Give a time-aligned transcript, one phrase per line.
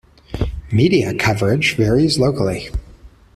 [0.71, 2.71] Media coverage varies locally.